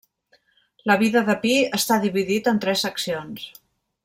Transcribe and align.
La 0.91 0.95
vida 1.01 1.23
de 1.27 1.35
Pi, 1.45 1.53
està 1.81 2.01
dividit 2.09 2.53
en 2.53 2.65
tres 2.65 2.87
seccions. 2.87 3.49